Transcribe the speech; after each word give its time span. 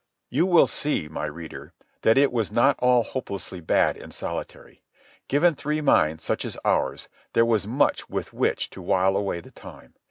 You 0.31 0.47
will 0.47 0.65
see, 0.65 1.07
my 1.07 1.25
reader, 1.27 1.73
that 2.01 2.17
it 2.17 2.31
was 2.33 2.51
not 2.51 2.75
all 2.79 3.03
hopelessly 3.03 3.59
bad 3.59 3.95
in 3.95 4.09
solitary. 4.09 4.81
Given 5.27 5.53
three 5.53 5.79
minds 5.79 6.23
such 6.23 6.43
as 6.43 6.57
ours, 6.65 7.07
there 7.33 7.45
was 7.45 7.67
much 7.67 8.09
with 8.09 8.33
which 8.33 8.71
to 8.71 8.81
while 8.81 9.15
away 9.15 9.41
the 9.41 9.51
time. 9.51 9.93